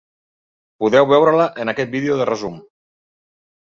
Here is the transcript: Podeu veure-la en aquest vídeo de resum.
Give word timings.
Podeu 0.85 1.07
veure-la 1.13 1.47
en 1.67 1.75
aquest 1.77 1.95
vídeo 2.01 2.19
de 2.25 2.31
resum. 2.35 2.61